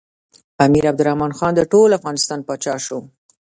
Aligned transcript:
امیر 0.65 0.83
عبدالرحمن 0.91 1.31
خان 1.37 1.53
د 1.55 1.61
ټول 1.71 1.89
افغانستان 1.99 2.39
پاچا 2.47 2.75
شو. 2.85 2.99